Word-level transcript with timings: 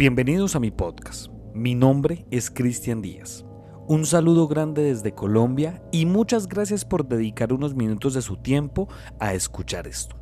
Bienvenidos 0.00 0.56
a 0.56 0.60
mi 0.60 0.70
podcast. 0.70 1.26
Mi 1.52 1.74
nombre 1.74 2.24
es 2.30 2.50
Cristian 2.50 3.02
Díaz. 3.02 3.44
Un 3.86 4.06
saludo 4.06 4.48
grande 4.48 4.82
desde 4.82 5.12
Colombia 5.12 5.82
y 5.92 6.06
muchas 6.06 6.48
gracias 6.48 6.86
por 6.86 7.06
dedicar 7.06 7.52
unos 7.52 7.74
minutos 7.74 8.14
de 8.14 8.22
su 8.22 8.38
tiempo 8.38 8.88
a 9.18 9.34
escuchar 9.34 9.86
esto. 9.86 10.16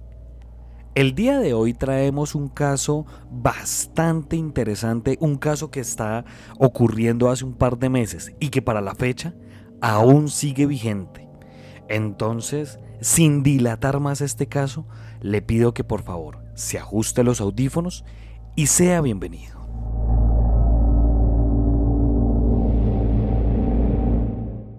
El 0.97 1.15
día 1.15 1.39
de 1.39 1.55
hoy 1.55 1.75
traemos 1.75 2.35
un 2.35 2.49
caso 2.49 3.07
bastante 3.31 4.35
interesante, 4.35 5.17
un 5.21 5.37
caso 5.37 5.71
que 5.71 5.79
está 5.79 6.25
ocurriendo 6.59 7.31
hace 7.31 7.45
un 7.45 7.55
par 7.55 7.79
de 7.79 7.89
meses 7.89 8.33
y 8.41 8.49
que 8.49 8.63
para 8.63 8.81
la 8.81 8.97
fecha 8.97 9.37
aún 9.81 10.29
sigue 10.29 10.67
vigente. 10.67 11.29
Entonces, 11.89 12.81
sin 13.01 13.45
dilatar 13.45 14.01
más 14.01 14.23
este 14.23 14.49
caso, 14.49 14.89
le 15.21 15.41
pido 15.41 15.73
que 15.73 15.85
por 15.85 16.03
favor 16.03 16.43
se 16.55 16.79
ajuste 16.79 17.23
los 17.23 17.41
audífonos 17.41 18.05
y 18.57 18.67
sea 18.67 19.01
bienvenido. 19.03 19.58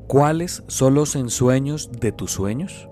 ¿Cuáles 0.09 0.63
son 0.65 0.95
los 0.95 1.15
ensueños 1.15 1.91
de 1.91 2.11
tus 2.11 2.31
sueños? 2.31 2.89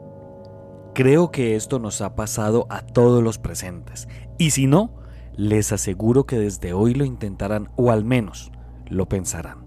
Creo 0.94 1.31
que 1.31 1.55
esto 1.55 1.80
nos 1.80 2.02
ha 2.02 2.13
pasado 2.16 2.67
a 2.70 2.84
todos 2.84 3.23
los 3.23 3.39
presentes, 3.39 4.08
y 4.38 4.52
si 4.52 4.67
no, 4.67 4.94
les 5.35 5.72
aseguro 5.72 6.27
que 6.27 6.38
desde 6.38 6.73
hoy 6.73 6.94
lo 6.94 7.05
intentarán 7.05 7.72
o 7.75 7.89
al 7.89 8.05
menos 8.05 8.52
lo 8.85 9.09
pensarán. 9.09 9.66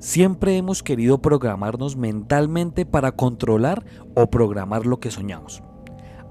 Siempre 0.00 0.56
hemos 0.56 0.82
querido 0.82 1.22
programarnos 1.22 1.94
mentalmente 1.94 2.84
para 2.84 3.12
controlar 3.12 3.84
o 4.16 4.28
programar 4.28 4.84
lo 4.84 4.98
que 4.98 5.12
soñamos. 5.12 5.62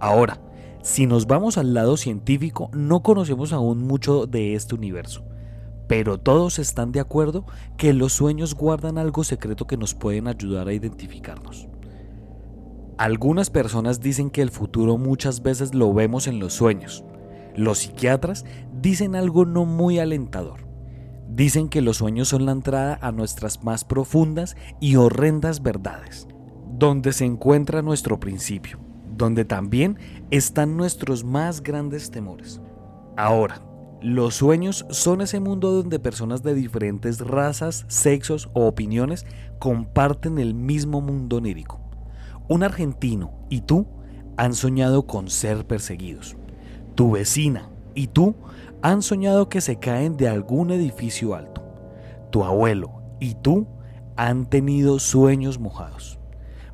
Ahora, 0.01 0.41
si 0.83 1.07
nos 1.07 1.25
vamos 1.25 1.57
al 1.57 1.73
lado 1.73 1.95
científico, 1.95 2.69
no 2.73 3.01
conocemos 3.01 3.53
aún 3.53 3.81
mucho 3.87 4.27
de 4.27 4.55
este 4.55 4.75
universo 4.75 5.23
pero 5.87 6.19
todos 6.19 6.59
están 6.59 6.91
de 6.91 6.99
acuerdo 6.99 7.45
que 7.77 7.93
los 7.93 8.13
sueños 8.13 8.55
guardan 8.55 8.97
algo 8.97 9.23
secreto 9.23 9.67
que 9.67 9.77
nos 9.77 9.95
pueden 9.95 10.27
ayudar 10.27 10.67
a 10.67 10.73
identificarnos. 10.73 11.67
Algunas 12.97 13.49
personas 13.49 14.01
dicen 14.01 14.29
que 14.29 14.41
el 14.41 14.49
futuro 14.49 14.97
muchas 14.97 15.43
veces 15.43 15.75
lo 15.75 15.93
vemos 15.93 16.27
en 16.27 16.39
los 16.39 16.53
sueños. 16.53 17.03
Los 17.55 17.79
psiquiatras 17.79 18.43
dicen 18.81 19.15
algo 19.15 19.45
no 19.45 19.65
muy 19.65 19.99
alentador. 19.99 20.67
Dicen 21.29 21.69
que 21.69 21.81
los 21.81 21.97
sueños 21.97 22.29
son 22.29 22.45
la 22.45 22.53
entrada 22.53 22.97
a 23.01 23.11
nuestras 23.11 23.63
más 23.63 23.83
profundas 23.83 24.55
y 24.79 24.95
horrendas 24.95 25.61
verdades, 25.61 26.27
donde 26.73 27.13
se 27.13 27.25
encuentra 27.25 27.81
nuestro 27.83 28.19
principio, 28.19 28.79
donde 29.15 29.45
también 29.45 29.99
están 30.31 30.75
nuestros 30.75 31.23
más 31.23 31.61
grandes 31.61 32.09
temores. 32.09 32.61
Ahora, 33.15 33.61
los 34.01 34.35
sueños 34.35 34.85
son 34.89 35.21
ese 35.21 35.39
mundo 35.39 35.71
donde 35.71 35.97
personas 35.99 36.43
de 36.43 36.53
diferentes 36.53 37.19
razas, 37.19 37.83
sexos 37.87 38.49
o 38.53 38.67
opiniones 38.67 39.25
comparten 39.57 40.37
el 40.37 40.53
mismo 40.53 41.01
mundo 41.01 41.37
onírico. 41.37 41.81
Un 42.47 42.61
argentino 42.63 43.31
y 43.49 43.61
tú 43.61 43.87
han 44.37 44.53
soñado 44.53 45.07
con 45.07 45.29
ser 45.29 45.65
perseguidos. 45.65 46.37
Tu 46.93 47.11
vecina 47.11 47.69
y 47.95 48.07
tú 48.07 48.35
han 48.83 49.01
soñado 49.01 49.49
que 49.49 49.61
se 49.61 49.79
caen 49.79 50.15
de 50.15 50.27
algún 50.27 50.69
edificio 50.69 51.33
alto. 51.33 51.63
Tu 52.31 52.43
abuelo 52.43 53.01
y 53.19 53.33
tú 53.33 53.67
han 54.15 54.47
tenido 54.47 54.99
sueños 54.99 55.59
mojados. 55.59 56.19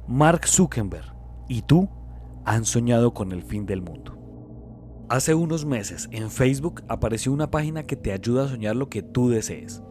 Mark 0.07 0.45
Zuckerberg 0.45 1.15
y 1.47 1.61
tú 1.61 1.87
han 2.43 2.65
soñado 2.65 3.13
con 3.13 3.31
el 3.31 3.43
fin 3.43 3.65
del 3.65 3.81
mundo. 3.81 4.22
Hace 5.09 5.35
unos 5.35 5.65
meses 5.65 6.07
en 6.11 6.31
Facebook 6.31 6.81
apareció 6.87 7.33
una 7.33 7.51
página 7.51 7.83
que 7.83 7.97
te 7.97 8.13
ayuda 8.13 8.45
a 8.45 8.47
soñar 8.47 8.77
lo 8.77 8.89
que 8.89 9.03
tú 9.03 9.29
desees. 9.29 9.81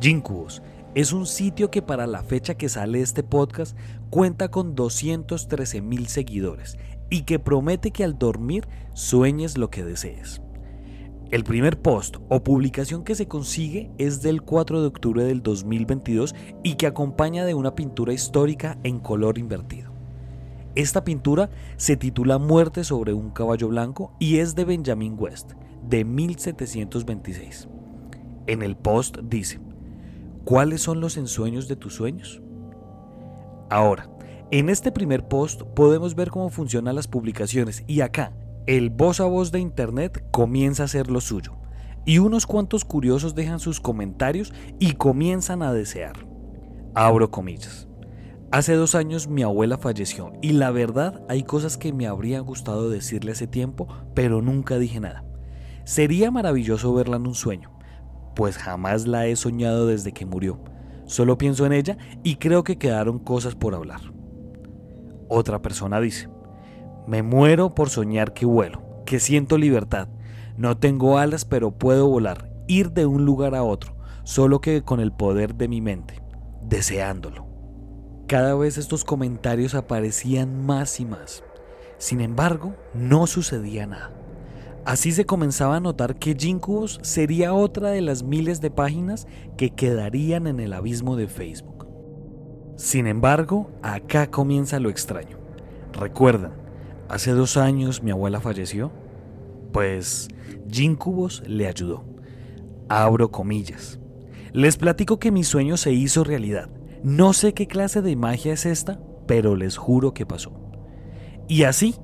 Jincubos 0.00 0.62
es 0.94 1.12
un 1.12 1.26
sitio 1.26 1.70
que 1.70 1.82
para 1.82 2.06
la 2.06 2.22
fecha 2.22 2.54
que 2.54 2.68
sale 2.68 3.00
este 3.00 3.24
podcast 3.24 3.76
cuenta 4.08 4.50
con 4.50 4.76
213 4.76 5.80
mil 5.82 6.06
seguidores 6.06 6.78
y 7.10 7.22
que 7.22 7.40
promete 7.40 7.90
que 7.90 8.04
al 8.04 8.18
dormir 8.18 8.68
sueñes 8.94 9.58
lo 9.58 9.68
que 9.68 9.84
desees. 9.84 10.40
El 11.32 11.42
primer 11.44 11.80
post 11.80 12.18
o 12.28 12.44
publicación 12.44 13.02
que 13.04 13.16
se 13.16 13.26
consigue 13.26 13.90
es 13.98 14.22
del 14.22 14.42
4 14.42 14.80
de 14.80 14.86
octubre 14.86 15.24
del 15.24 15.42
2022 15.42 16.34
y 16.62 16.74
que 16.74 16.86
acompaña 16.86 17.44
de 17.44 17.54
una 17.54 17.74
pintura 17.74 18.12
histórica 18.12 18.78
en 18.84 19.00
color 19.00 19.38
invertido. 19.38 19.91
Esta 20.74 21.04
pintura 21.04 21.50
se 21.76 21.96
titula 21.98 22.38
Muerte 22.38 22.82
sobre 22.82 23.12
un 23.12 23.30
caballo 23.30 23.68
blanco 23.68 24.16
y 24.18 24.38
es 24.38 24.54
de 24.54 24.64
Benjamin 24.64 25.16
West, 25.18 25.52
de 25.86 26.04
1726. 26.04 27.68
En 28.46 28.62
el 28.62 28.76
post 28.76 29.18
dice, 29.22 29.60
¿cuáles 30.44 30.80
son 30.80 31.00
los 31.00 31.18
ensueños 31.18 31.68
de 31.68 31.76
tus 31.76 31.94
sueños? 31.94 32.40
Ahora, 33.68 34.10
en 34.50 34.70
este 34.70 34.92
primer 34.92 35.28
post 35.28 35.62
podemos 35.62 36.14
ver 36.14 36.30
cómo 36.30 36.48
funcionan 36.48 36.94
las 36.94 37.06
publicaciones 37.06 37.84
y 37.86 38.00
acá, 38.00 38.32
el 38.66 38.88
voz 38.88 39.20
a 39.20 39.24
voz 39.24 39.52
de 39.52 39.60
Internet 39.60 40.24
comienza 40.30 40.84
a 40.84 40.86
hacer 40.86 41.10
lo 41.10 41.20
suyo. 41.20 41.52
Y 42.06 42.18
unos 42.18 42.46
cuantos 42.46 42.84
curiosos 42.86 43.34
dejan 43.34 43.60
sus 43.60 43.78
comentarios 43.78 44.54
y 44.78 44.92
comienzan 44.92 45.62
a 45.62 45.72
desear. 45.72 46.26
Abro 46.94 47.30
comillas. 47.30 47.88
Hace 48.52 48.74
dos 48.74 48.94
años 48.94 49.28
mi 49.28 49.42
abuela 49.42 49.78
falleció 49.78 50.34
y 50.42 50.52
la 50.52 50.70
verdad 50.70 51.22
hay 51.26 51.42
cosas 51.42 51.78
que 51.78 51.94
me 51.94 52.06
habría 52.06 52.40
gustado 52.40 52.90
decirle 52.90 53.32
hace 53.32 53.46
tiempo, 53.46 53.88
pero 54.12 54.42
nunca 54.42 54.76
dije 54.76 55.00
nada. 55.00 55.24
Sería 55.84 56.30
maravilloso 56.30 56.92
verla 56.92 57.16
en 57.16 57.26
un 57.26 57.34
sueño, 57.34 57.70
pues 58.36 58.58
jamás 58.58 59.06
la 59.06 59.26
he 59.26 59.36
soñado 59.36 59.86
desde 59.86 60.12
que 60.12 60.26
murió. 60.26 60.60
Solo 61.06 61.38
pienso 61.38 61.64
en 61.64 61.72
ella 61.72 61.96
y 62.22 62.36
creo 62.36 62.62
que 62.62 62.76
quedaron 62.76 63.18
cosas 63.20 63.54
por 63.54 63.74
hablar. 63.74 64.02
Otra 65.28 65.62
persona 65.62 65.98
dice, 65.98 66.28
me 67.06 67.22
muero 67.22 67.74
por 67.74 67.88
soñar 67.88 68.34
que 68.34 68.44
vuelo, 68.44 68.82
que 69.06 69.18
siento 69.18 69.56
libertad. 69.56 70.08
No 70.58 70.76
tengo 70.76 71.16
alas 71.16 71.46
pero 71.46 71.70
puedo 71.70 72.06
volar, 72.06 72.52
ir 72.68 72.92
de 72.92 73.06
un 73.06 73.24
lugar 73.24 73.54
a 73.54 73.62
otro, 73.62 73.96
solo 74.24 74.60
que 74.60 74.82
con 74.82 75.00
el 75.00 75.10
poder 75.10 75.54
de 75.54 75.68
mi 75.68 75.80
mente, 75.80 76.22
deseándolo. 76.60 77.51
Cada 78.32 78.54
vez 78.54 78.78
estos 78.78 79.04
comentarios 79.04 79.74
aparecían 79.74 80.64
más 80.64 81.00
y 81.00 81.04
más. 81.04 81.44
Sin 81.98 82.22
embargo, 82.22 82.74
no 82.94 83.26
sucedía 83.26 83.86
nada. 83.86 84.10
Así 84.86 85.12
se 85.12 85.26
comenzaba 85.26 85.76
a 85.76 85.80
notar 85.80 86.18
que 86.18 86.34
Jinkubos 86.34 86.98
sería 87.02 87.52
otra 87.52 87.90
de 87.90 88.00
las 88.00 88.22
miles 88.22 88.62
de 88.62 88.70
páginas 88.70 89.26
que 89.58 89.68
quedarían 89.68 90.46
en 90.46 90.60
el 90.60 90.72
abismo 90.72 91.14
de 91.14 91.28
Facebook. 91.28 91.86
Sin 92.76 93.06
embargo, 93.06 93.70
acá 93.82 94.30
comienza 94.30 94.80
lo 94.80 94.88
extraño. 94.88 95.36
¿Recuerdan? 95.92 96.54
Hace 97.10 97.32
dos 97.32 97.58
años 97.58 98.02
mi 98.02 98.12
abuela 98.12 98.40
falleció. 98.40 98.92
Pues 99.74 100.28
Jinkubos 100.70 101.42
le 101.46 101.68
ayudó. 101.68 102.06
Abro 102.88 103.30
comillas. 103.30 104.00
Les 104.54 104.78
platico 104.78 105.18
que 105.18 105.30
mi 105.30 105.44
sueño 105.44 105.76
se 105.76 105.92
hizo 105.92 106.24
realidad 106.24 106.70
no 107.02 107.32
sé 107.32 107.52
qué 107.52 107.66
clase 107.66 108.00
de 108.00 108.14
magia 108.14 108.52
es 108.52 108.64
esta, 108.64 109.00
pero 109.26 109.56
les 109.56 109.76
juro 109.76 110.14
que 110.14 110.24
pasó. 110.24 110.52
Y 111.48 111.64
así 111.64 111.96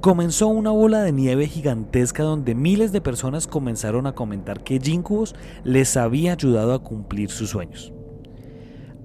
comenzó 0.00 0.48
una 0.48 0.70
bola 0.70 1.02
de 1.02 1.12
nieve 1.12 1.46
gigantesca 1.46 2.22
donde 2.22 2.54
miles 2.54 2.90
de 2.90 3.02
personas 3.02 3.46
comenzaron 3.46 4.06
a 4.06 4.14
comentar 4.14 4.62
que 4.64 4.80
Jinkubos 4.80 5.34
les 5.62 5.98
había 5.98 6.32
ayudado 6.32 6.72
a 6.72 6.82
cumplir 6.82 7.30
sus 7.30 7.50
sueños. 7.50 7.92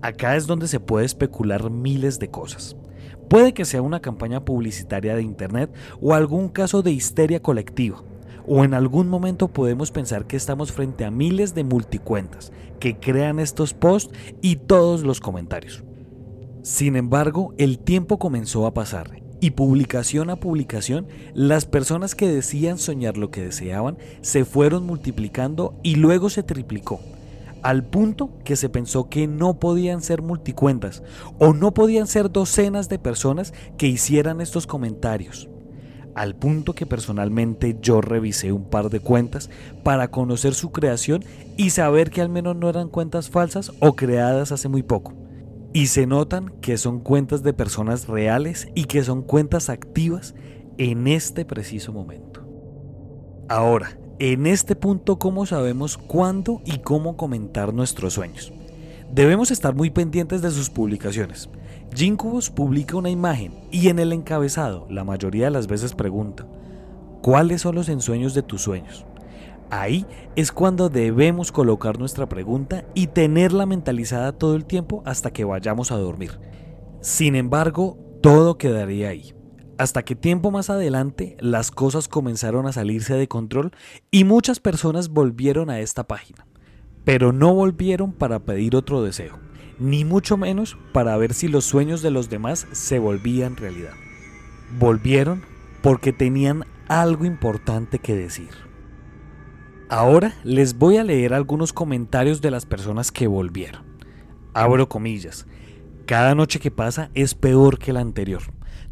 Acá 0.01 0.37
es 0.37 0.47
donde 0.47 0.69
se 0.69 0.79
puede 0.79 1.05
especular 1.05 1.69
miles 1.69 2.17
de 2.17 2.29
cosas. 2.29 2.77
Puede 3.27 3.53
que 3.53 3.65
sea 3.65 3.81
una 3.81 3.99
campaña 3.99 4.45
publicitaria 4.45 5.15
de 5.15 5.23
Internet 5.23 5.69
o 6.01 6.13
algún 6.13 6.47
caso 6.47 6.81
de 6.81 6.91
histeria 6.91 7.41
colectiva 7.41 8.03
o 8.47 8.63
en 8.63 8.73
algún 8.73 9.07
momento 9.09 9.47
podemos 9.47 9.91
pensar 9.91 10.25
que 10.25 10.37
estamos 10.37 10.71
frente 10.71 11.05
a 11.05 11.11
miles 11.11 11.53
de 11.55 11.63
multicuentas 11.63 12.51
que 12.79 12.97
crean 12.97 13.39
estos 13.39 13.73
posts 13.73 14.13
y 14.41 14.57
todos 14.57 15.03
los 15.03 15.19
comentarios. 15.19 15.83
Sin 16.63 16.95
embargo, 16.95 17.53
el 17.57 17.79
tiempo 17.79 18.19
comenzó 18.19 18.65
a 18.65 18.73
pasar 18.73 19.21
y 19.39 19.51
publicación 19.51 20.29
a 20.29 20.35
publicación, 20.35 21.07
las 21.33 21.65
personas 21.65 22.13
que 22.13 22.27
decían 22.27 22.77
soñar 22.77 23.17
lo 23.17 23.31
que 23.31 23.41
deseaban 23.41 23.97
se 24.21 24.45
fueron 24.45 24.85
multiplicando 24.85 25.79
y 25.81 25.95
luego 25.95 26.29
se 26.29 26.43
triplicó, 26.43 26.99
al 27.63 27.83
punto 27.83 28.37
que 28.45 28.55
se 28.55 28.69
pensó 28.69 29.09
que 29.09 29.27
no 29.27 29.59
podían 29.59 30.01
ser 30.01 30.21
multicuentas 30.21 31.01
o 31.39 31.53
no 31.53 31.73
podían 31.73 32.05
ser 32.05 32.31
docenas 32.31 32.87
de 32.87 32.99
personas 32.99 33.53
que 33.77 33.87
hicieran 33.87 34.41
estos 34.41 34.67
comentarios 34.67 35.50
al 36.15 36.35
punto 36.35 36.73
que 36.73 36.85
personalmente 36.85 37.77
yo 37.81 38.01
revisé 38.01 38.51
un 38.51 38.65
par 38.65 38.89
de 38.89 38.99
cuentas 38.99 39.49
para 39.83 40.09
conocer 40.09 40.53
su 40.53 40.71
creación 40.71 41.23
y 41.57 41.71
saber 41.71 42.11
que 42.11 42.21
al 42.21 42.29
menos 42.29 42.55
no 42.55 42.69
eran 42.69 42.89
cuentas 42.89 43.29
falsas 43.29 43.71
o 43.79 43.95
creadas 43.95 44.51
hace 44.51 44.67
muy 44.67 44.83
poco. 44.83 45.13
Y 45.73 45.87
se 45.87 46.05
notan 46.05 46.49
que 46.61 46.77
son 46.77 46.99
cuentas 46.99 47.43
de 47.43 47.53
personas 47.53 48.07
reales 48.07 48.67
y 48.75 48.85
que 48.85 49.03
son 49.03 49.21
cuentas 49.21 49.69
activas 49.69 50.35
en 50.77 51.07
este 51.07 51.45
preciso 51.45 51.93
momento. 51.93 52.45
Ahora, 53.47 53.97
en 54.19 54.47
este 54.47 54.75
punto, 54.75 55.17
¿cómo 55.17 55.45
sabemos 55.45 55.97
cuándo 55.97 56.61
y 56.65 56.79
cómo 56.79 57.17
comentar 57.17 57.73
nuestros 57.73 58.13
sueños? 58.13 58.53
Debemos 59.11 59.51
estar 59.51 59.75
muy 59.75 59.89
pendientes 59.89 60.41
de 60.41 60.51
sus 60.51 60.69
publicaciones. 60.69 61.49
Jinkubus 61.93 62.49
publica 62.49 62.95
una 62.95 63.09
imagen 63.09 63.53
y 63.69 63.89
en 63.89 63.99
el 63.99 64.13
encabezado, 64.13 64.87
la 64.89 65.03
mayoría 65.03 65.45
de 65.45 65.51
las 65.51 65.67
veces 65.67 65.93
pregunta, 65.93 66.47
¿cuáles 67.21 67.61
son 67.61 67.75
los 67.75 67.89
ensueños 67.89 68.33
de 68.33 68.43
tus 68.43 68.61
sueños? 68.61 69.05
Ahí 69.69 70.05
es 70.35 70.51
cuando 70.51 70.89
debemos 70.89 71.51
colocar 71.51 71.99
nuestra 71.99 72.27
pregunta 72.27 72.85
y 72.93 73.07
tenerla 73.07 73.65
mentalizada 73.65 74.31
todo 74.31 74.55
el 74.55 74.65
tiempo 74.65 75.03
hasta 75.05 75.31
que 75.31 75.43
vayamos 75.43 75.91
a 75.91 75.97
dormir. 75.97 76.39
Sin 77.01 77.35
embargo, 77.35 77.97
todo 78.21 78.57
quedaría 78.57 79.09
ahí. 79.09 79.33
Hasta 79.77 80.03
que 80.03 80.15
tiempo 80.15 80.51
más 80.51 80.69
adelante 80.69 81.35
las 81.39 81.71
cosas 81.71 82.07
comenzaron 82.07 82.67
a 82.67 82.73
salirse 82.73 83.15
de 83.15 83.27
control 83.27 83.71
y 84.11 84.25
muchas 84.25 84.59
personas 84.59 85.09
volvieron 85.09 85.69
a 85.69 85.79
esta 85.79 86.05
página. 86.05 86.45
Pero 87.03 87.33
no 87.33 87.53
volvieron 87.53 88.13
para 88.13 88.39
pedir 88.39 88.75
otro 88.75 89.01
deseo, 89.01 89.39
ni 89.81 90.05
mucho 90.05 90.37
menos 90.37 90.77
para 90.93 91.17
ver 91.17 91.33
si 91.33 91.47
los 91.47 91.65
sueños 91.65 92.03
de 92.03 92.11
los 92.11 92.29
demás 92.29 92.67
se 92.71 92.99
volvían 92.99 93.57
realidad. 93.57 93.93
Volvieron 94.77 95.43
porque 95.81 96.13
tenían 96.13 96.65
algo 96.87 97.25
importante 97.25 97.97
que 97.97 98.15
decir. 98.15 98.49
Ahora 99.89 100.35
les 100.43 100.77
voy 100.77 100.97
a 100.97 101.03
leer 101.03 101.33
algunos 101.33 101.73
comentarios 101.73 102.41
de 102.41 102.51
las 102.51 102.67
personas 102.67 103.11
que 103.11 103.25
volvieron. 103.25 103.83
Abro 104.53 104.87
comillas. 104.87 105.47
Cada 106.05 106.35
noche 106.35 106.59
que 106.59 106.69
pasa 106.69 107.09
es 107.15 107.33
peor 107.33 107.79
que 107.79 107.91
la 107.91 108.01
anterior. 108.01 108.43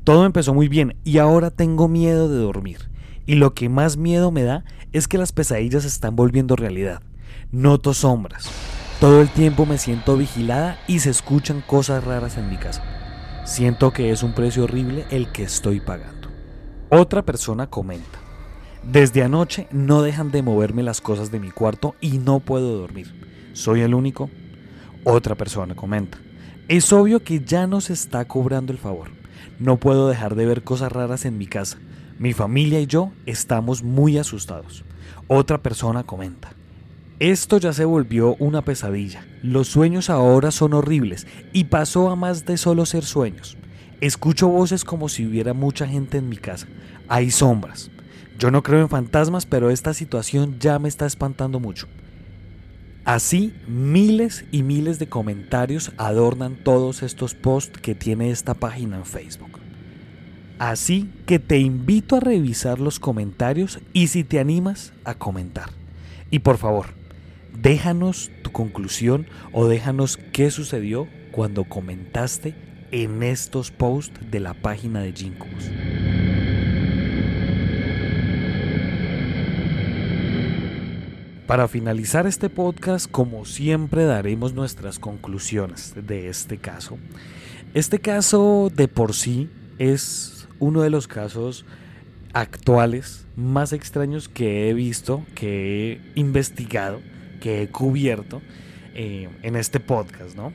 Todo 0.04 0.26
empezó 0.26 0.56
muy 0.56 0.70
bien 0.70 0.96
y 1.04 1.20
ahora 1.20 1.52
tengo 1.52 1.88
miedo 1.88 2.30
de 2.30 2.40
dormir. 2.40 2.90
Y 3.28 3.36
lo 3.36 3.54
que 3.54 3.70
más 3.70 3.96
miedo 3.96 4.32
me 4.32 4.42
da 4.42 4.66
es 4.92 5.08
que 5.08 5.20
las 5.20 5.34
pesadillas 5.34 5.86
están 5.86 6.16
volviendo 6.16 6.56
realidad. 6.56 7.04
Noto 7.52 7.94
sombras. 7.94 8.50
Todo 9.00 9.22
el 9.22 9.30
tiempo 9.30 9.66
me 9.66 9.78
siento 9.78 10.18
vigilada 10.18 10.78
y 10.86 11.00
se 11.00 11.10
escuchan 11.10 11.64
cosas 11.66 12.04
raras 12.04 12.38
en 12.38 12.50
mi 12.50 12.58
casa. 12.58 12.84
Siento 13.46 13.94
que 13.94 14.12
es 14.12 14.24
un 14.24 14.34
precio 14.34 14.66
horrible 14.66 15.06
el 15.10 15.32
que 15.32 15.44
estoy 15.44 15.80
pagando. 15.80 16.28
Otra 16.90 17.24
persona 17.24 17.68
comenta. 17.68 18.20
Desde 18.84 19.24
anoche 19.24 19.68
no 19.72 20.02
dejan 20.02 20.32
de 20.32 20.42
moverme 20.42 20.84
las 20.84 21.00
cosas 21.00 21.32
de 21.32 21.40
mi 21.40 21.50
cuarto 21.50 21.96
y 22.02 22.18
no 22.18 22.42
puedo 22.42 22.78
dormir. 22.78 23.08
¿Soy 23.54 23.80
el 23.80 23.94
único? 23.94 24.30
Otra 25.06 25.36
persona 25.36 25.76
comenta. 25.76 26.18
Es 26.68 26.92
obvio 26.92 27.24
que 27.24 27.40
ya 27.40 27.68
no 27.68 27.80
se 27.80 27.94
está 27.94 28.26
cobrando 28.26 28.74
el 28.74 28.80
favor. 28.80 29.12
No 29.60 29.78
puedo 29.78 30.10
dejar 30.10 30.36
de 30.36 30.46
ver 30.46 30.66
cosas 30.66 30.92
raras 30.92 31.24
en 31.24 31.38
mi 31.38 31.48
casa. 31.48 31.78
Mi 32.18 32.34
familia 32.34 32.82
y 32.82 32.86
yo 32.86 33.14
estamos 33.26 33.82
muy 33.82 34.18
asustados. 34.18 34.84
Otra 35.30 35.60
persona 35.60 36.04
comenta. 36.04 36.59
Esto 37.20 37.58
ya 37.58 37.74
se 37.74 37.84
volvió 37.84 38.36
una 38.40 38.62
pesadilla. 38.62 39.26
Los 39.44 39.68
sueños 39.68 40.10
ahora 40.10 40.52
son 40.52 40.74
horribles 40.74 41.28
y 41.52 41.66
pasó 41.66 42.10
a 42.10 42.16
más 42.16 42.46
de 42.46 42.56
solo 42.56 42.86
ser 42.86 43.04
sueños. 43.04 43.58
Escucho 44.00 44.48
voces 44.48 44.86
como 44.86 45.10
si 45.10 45.26
hubiera 45.26 45.54
mucha 45.54 45.86
gente 45.86 46.18
en 46.18 46.30
mi 46.30 46.38
casa. 46.38 46.68
Hay 47.10 47.32
sombras. 47.32 47.92
Yo 48.38 48.52
no 48.52 48.64
creo 48.64 48.80
en 48.80 48.88
fantasmas, 48.88 49.46
pero 49.46 49.70
esta 49.70 49.94
situación 49.94 50.60
ya 50.62 50.80
me 50.80 50.88
está 50.88 51.06
espantando 51.06 51.60
mucho. 51.60 51.88
Así, 53.04 53.54
miles 53.68 54.46
y 54.52 54.64
miles 54.64 54.98
de 54.98 55.10
comentarios 55.10 55.92
adornan 55.98 56.56
todos 56.56 57.04
estos 57.04 57.36
posts 57.36 57.80
que 57.80 57.96
tiene 57.96 58.32
esta 58.32 58.54
página 58.54 58.96
en 58.96 59.06
Facebook. 59.06 59.60
Así 60.58 61.10
que 61.26 61.40
te 61.40 61.58
invito 61.58 62.16
a 62.16 62.22
revisar 62.22 62.80
los 62.80 62.98
comentarios 62.98 63.80
y 63.92 64.08
si 64.08 64.24
te 64.24 64.40
animas 64.40 64.94
a 65.04 65.16
comentar. 65.16 65.72
Y 66.32 66.40
por 66.40 66.58
favor, 66.58 66.99
déjanos 67.62 68.32
tu 68.42 68.52
conclusión 68.52 69.28
o 69.52 69.68
déjanos 69.68 70.18
qué 70.32 70.52
sucedió 70.52 71.08
cuando 71.32 71.66
comentaste 71.66 72.56
en 72.92 73.22
estos 73.24 73.72
posts 73.72 74.32
de 74.32 74.40
la 74.40 74.54
página 74.54 75.02
de 75.02 75.14
Jinkos. 75.14 75.50
Para 81.48 81.68
finalizar 81.68 82.28
este 82.28 82.50
podcast, 82.50 83.10
como 83.10 83.44
siempre, 83.44 84.06
daremos 84.06 84.54
nuestras 84.54 85.00
conclusiones 85.00 85.96
de 85.96 86.30
este 86.30 86.60
caso. 86.60 87.00
Este 87.74 88.00
caso 88.00 88.72
de 88.74 88.88
por 88.88 89.16
sí 89.16 89.50
es 89.80 90.48
uno 90.60 90.82
de 90.82 90.92
los 90.92 91.08
casos 91.08 91.66
actuales 92.34 93.26
más 93.36 93.74
extraños 93.74 94.30
que 94.30 94.70
he 94.70 94.74
visto, 94.76 95.26
que 95.34 95.94
he 95.94 96.20
investigado, 96.20 97.02
que 97.40 97.64
he 97.64 97.68
cubierto 97.68 98.42
eh, 98.96 99.30
en 99.44 99.56
este 99.56 99.80
podcast, 99.80 100.36
¿no? 100.36 100.54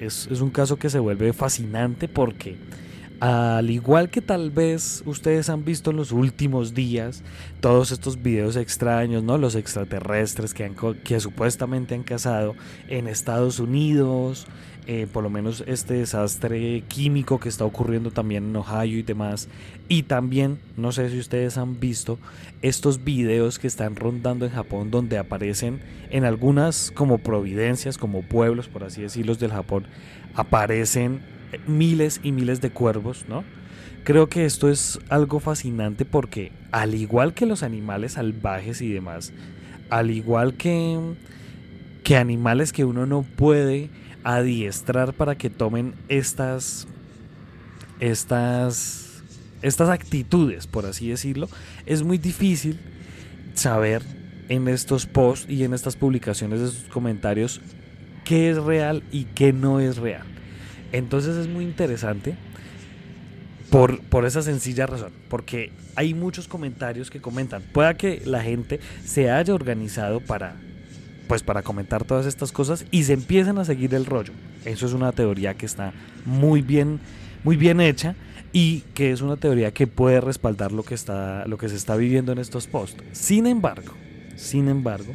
Es, 0.00 0.28
es 0.30 0.40
un 0.40 0.50
caso 0.50 0.76
que 0.76 0.90
se 0.90 0.98
vuelve 0.98 1.32
fascinante 1.32 2.08
porque 2.08 2.56
al 3.20 3.70
igual 3.70 4.10
que 4.10 4.20
tal 4.20 4.50
vez 4.50 5.02
ustedes 5.06 5.48
han 5.48 5.64
visto 5.64 5.90
en 5.90 5.96
los 5.96 6.12
últimos 6.12 6.74
días 6.74 7.22
todos 7.60 7.92
estos 7.92 8.22
videos 8.22 8.56
extraños, 8.56 9.22
¿no? 9.22 9.38
Los 9.38 9.54
extraterrestres 9.54 10.52
que, 10.52 10.64
han, 10.64 10.74
que 11.04 11.20
supuestamente 11.20 11.94
han 11.94 12.02
cazado 12.02 12.54
en 12.88 13.06
Estados 13.06 13.60
Unidos, 13.60 14.46
eh, 14.86 15.06
por 15.10 15.22
lo 15.22 15.30
menos 15.30 15.64
este 15.66 15.94
desastre 15.94 16.82
químico 16.88 17.40
que 17.40 17.48
está 17.48 17.64
ocurriendo 17.64 18.10
también 18.10 18.50
en 18.50 18.56
Ohio 18.56 18.98
y 18.98 19.02
demás. 19.02 19.48
Y 19.88 20.02
también, 20.02 20.58
no 20.76 20.92
sé 20.92 21.08
si 21.08 21.18
ustedes 21.18 21.56
han 21.56 21.80
visto 21.80 22.18
estos 22.60 23.02
videos 23.02 23.58
que 23.58 23.66
están 23.66 23.96
rondando 23.96 24.44
en 24.44 24.52
Japón 24.52 24.90
donde 24.90 25.16
aparecen 25.16 25.80
en 26.10 26.24
algunas 26.24 26.90
como 26.90 27.18
providencias, 27.18 27.96
como 27.96 28.22
pueblos, 28.22 28.68
por 28.68 28.84
así 28.84 29.00
decirlo, 29.00 29.34
del 29.36 29.52
Japón, 29.52 29.86
aparecen 30.34 31.22
miles 31.66 32.20
y 32.22 32.32
miles 32.32 32.60
de 32.60 32.70
cuervos, 32.70 33.24
¿no? 33.28 33.44
Creo 34.04 34.28
que 34.28 34.44
esto 34.44 34.68
es 34.68 34.98
algo 35.08 35.40
fascinante 35.40 36.04
porque 36.04 36.52
al 36.72 36.94
igual 36.94 37.32
que 37.32 37.46
los 37.46 37.62
animales 37.62 38.12
salvajes 38.12 38.82
y 38.82 38.92
demás, 38.92 39.32
al 39.88 40.10
igual 40.10 40.54
que, 40.54 40.98
que 42.02 42.16
animales 42.16 42.72
que 42.72 42.84
uno 42.84 43.06
no 43.06 43.22
puede 43.22 43.88
adiestrar 44.22 45.14
para 45.14 45.36
que 45.36 45.48
tomen 45.48 45.94
estas, 46.08 46.86
estas, 48.00 49.22
estas 49.62 49.88
actitudes, 49.88 50.66
por 50.66 50.84
así 50.84 51.08
decirlo, 51.08 51.48
es 51.86 52.02
muy 52.02 52.18
difícil 52.18 52.78
saber 53.54 54.02
en 54.48 54.68
estos 54.68 55.06
posts 55.06 55.50
y 55.50 55.64
en 55.64 55.72
estas 55.72 55.96
publicaciones 55.96 56.60
de 56.60 56.68
sus 56.68 56.84
comentarios 56.84 57.60
qué 58.24 58.50
es 58.50 58.58
real 58.58 59.02
y 59.12 59.24
qué 59.24 59.52
no 59.52 59.80
es 59.80 59.96
real. 59.96 60.33
Entonces 60.94 61.36
es 61.36 61.48
muy 61.48 61.64
interesante 61.64 62.36
por, 63.68 64.00
por, 64.02 64.24
esa 64.24 64.42
sencilla 64.42 64.86
razón, 64.86 65.12
porque 65.28 65.72
hay 65.96 66.14
muchos 66.14 66.46
comentarios 66.46 67.10
que 67.10 67.20
comentan. 67.20 67.62
Pueda 67.62 67.94
que 67.94 68.22
la 68.24 68.44
gente 68.44 68.78
se 69.04 69.28
haya 69.28 69.52
organizado 69.54 70.20
para, 70.20 70.54
pues 71.26 71.42
para 71.42 71.62
comentar 71.62 72.04
todas 72.04 72.26
estas 72.26 72.52
cosas 72.52 72.86
y 72.92 73.02
se 73.02 73.14
empiecen 73.14 73.58
a 73.58 73.64
seguir 73.64 73.92
el 73.92 74.06
rollo. 74.06 74.32
Eso 74.64 74.86
es 74.86 74.92
una 74.92 75.10
teoría 75.10 75.54
que 75.54 75.66
está 75.66 75.92
muy 76.24 76.62
bien, 76.62 77.00
muy 77.42 77.56
bien 77.56 77.80
hecha 77.80 78.14
y 78.52 78.82
que 78.94 79.10
es 79.10 79.20
una 79.20 79.36
teoría 79.36 79.72
que 79.72 79.88
puede 79.88 80.20
respaldar 80.20 80.70
lo 80.70 80.84
que 80.84 80.94
está, 80.94 81.44
lo 81.48 81.58
que 81.58 81.68
se 81.68 81.74
está 81.74 81.96
viviendo 81.96 82.30
en 82.30 82.38
estos 82.38 82.68
posts. 82.68 83.02
Sin 83.10 83.48
embargo, 83.48 83.94
sin 84.36 84.68
embargo, 84.68 85.12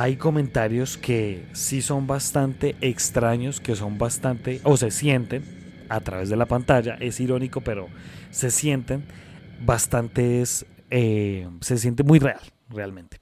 hay 0.00 0.16
comentarios 0.16 0.96
que 0.96 1.44
sí 1.52 1.82
son 1.82 2.06
bastante 2.06 2.74
extraños, 2.80 3.60
que 3.60 3.76
son 3.76 3.98
bastante, 3.98 4.62
o 4.64 4.78
se 4.78 4.90
sienten 4.90 5.44
a 5.90 6.00
través 6.00 6.30
de 6.30 6.36
la 6.36 6.46
pantalla, 6.46 6.96
es 7.00 7.20
irónico, 7.20 7.60
pero 7.60 7.86
se 8.30 8.50
sienten 8.50 9.04
bastante, 9.60 10.42
eh, 10.88 11.46
se 11.60 11.76
siente 11.76 12.02
muy 12.02 12.18
real, 12.18 12.40
realmente. 12.70 13.18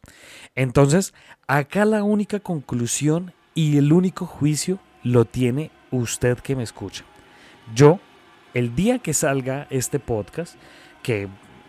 Entonces, 0.55 1.15
acá 1.49 1.85
la 1.85 2.05
única 2.05 2.39
conclusión 2.39 3.33
y 3.57 3.77
el 3.79 3.93
único 3.93 4.25
juicio 4.25 4.79
lo 5.03 5.25
tiene 5.25 5.73
usted 5.91 6.39
que 6.39 6.55
me 6.55 6.63
escucha. 6.63 7.05
Yo, 7.75 7.99
el 8.55 8.77
día 8.77 9.01
que 9.01 9.15
salga 9.15 9.67
este 9.71 9.99
podcast, 9.99 10.55
que 11.03 11.27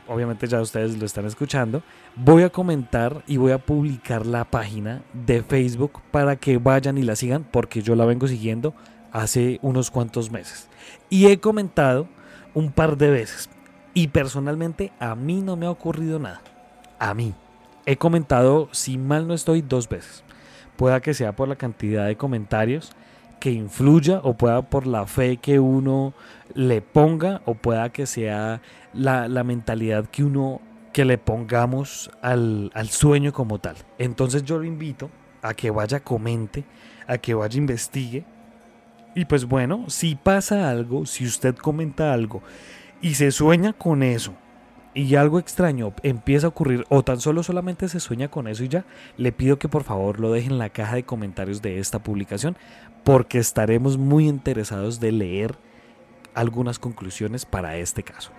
obviamente 0.09 0.47
ya 0.47 0.59
ustedes 0.59 0.97
lo 0.97 1.05
están 1.05 1.25
escuchando, 1.25 1.83
voy 2.15 2.43
a 2.43 2.49
comentar 2.49 3.23
y 3.27 3.37
voy 3.37 3.51
a 3.51 3.59
publicar 3.59 4.25
la 4.25 4.43
página 4.43 5.01
de 5.13 5.43
Facebook 5.43 6.01
para 6.11 6.35
que 6.35 6.57
vayan 6.57 6.97
y 6.97 7.03
la 7.03 7.15
sigan 7.15 7.45
porque 7.49 7.81
yo 7.81 7.95
la 7.95 8.05
vengo 8.05 8.27
siguiendo 8.27 8.73
hace 9.11 9.59
unos 9.61 9.91
cuantos 9.91 10.31
meses. 10.31 10.67
Y 11.09 11.27
he 11.27 11.39
comentado 11.39 12.07
un 12.53 12.71
par 12.71 12.97
de 12.97 13.09
veces 13.11 13.49
y 13.93 14.07
personalmente 14.07 14.91
a 14.99 15.15
mí 15.15 15.41
no 15.41 15.55
me 15.55 15.65
ha 15.65 15.71
ocurrido 15.71 16.19
nada. 16.19 16.41
A 16.99 17.13
mí. 17.13 17.33
He 17.85 17.97
comentado, 17.97 18.69
si 18.71 18.97
mal 18.97 19.27
no 19.27 19.33
estoy, 19.33 19.61
dos 19.61 19.89
veces. 19.89 20.23
Pueda 20.75 21.01
que 21.01 21.13
sea 21.13 21.35
por 21.35 21.47
la 21.47 21.55
cantidad 21.55 22.05
de 22.05 22.17
comentarios 22.17 22.91
que 23.39 23.51
influya 23.51 24.19
o 24.23 24.33
pueda 24.35 24.61
por 24.61 24.85
la 24.85 25.05
fe 25.05 25.37
que 25.37 25.59
uno 25.59 26.13
le 26.53 26.81
ponga 26.81 27.41
o 27.45 27.55
pueda 27.55 27.89
que 27.89 28.05
sea 28.05 28.61
la, 28.93 29.27
mentalidad 29.43 30.05
que 30.05 30.23
uno 30.23 30.61
que 30.93 31.05
le 31.05 31.17
pongamos 31.17 32.11
al, 32.21 32.71
al 32.73 32.89
sueño 32.89 33.31
como 33.33 33.59
tal. 33.59 33.77
Entonces 33.97 34.43
yo 34.43 34.57
lo 34.57 34.65
invito 34.65 35.09
a 35.41 35.53
que 35.53 35.69
vaya, 35.69 36.01
comente, 36.01 36.63
a 37.07 37.17
que 37.17 37.33
vaya, 37.33 37.57
investigue. 37.57 38.25
Y 39.15 39.25
pues 39.25 39.45
bueno, 39.45 39.85
si 39.87 40.15
pasa 40.15 40.69
algo, 40.69 41.05
si 41.05 41.25
usted 41.25 41.55
comenta 41.55 42.13
algo 42.13 42.41
y 43.01 43.15
se 43.15 43.31
sueña 43.31 43.73
con 43.73 44.03
eso, 44.03 44.33
y 44.93 45.15
algo 45.15 45.39
extraño 45.39 45.93
empieza 46.03 46.47
a 46.47 46.49
ocurrir 46.49 46.85
o 46.89 47.03
tan 47.03 47.19
solo 47.19 47.43
solamente 47.43 47.89
se 47.89 47.99
sueña 47.99 48.29
con 48.29 48.47
eso 48.47 48.63
y 48.63 48.69
ya, 48.69 48.85
le 49.17 49.31
pido 49.31 49.59
que 49.59 49.69
por 49.69 49.83
favor 49.83 50.19
lo 50.19 50.31
deje 50.31 50.47
en 50.47 50.57
la 50.57 50.69
caja 50.69 50.95
de 50.95 51.03
comentarios 51.03 51.61
de 51.61 51.79
esta 51.79 51.99
publicación 51.99 52.57
porque 53.03 53.39
estaremos 53.39 53.97
muy 53.97 54.27
interesados 54.27 54.99
de 54.99 55.11
leer 55.11 55.55
algunas 56.33 56.79
conclusiones 56.79 57.45
para 57.45 57.77
este 57.77 58.03
caso. 58.03 58.31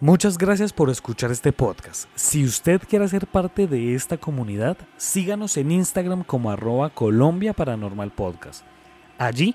Muchas 0.00 0.36
gracias 0.36 0.72
por 0.72 0.90
escuchar 0.90 1.30
este 1.30 1.52
podcast. 1.52 2.08
Si 2.16 2.44
usted 2.44 2.80
quiere 2.88 3.06
ser 3.06 3.28
parte 3.28 3.68
de 3.68 3.94
esta 3.94 4.16
comunidad, 4.16 4.76
síganos 4.96 5.56
en 5.56 5.70
Instagram 5.70 6.24
como 6.24 6.50
arroba 6.50 6.90
Colombia 6.90 7.52
Paranormal 7.52 8.10
Podcast. 8.10 8.64
Allí 9.16 9.54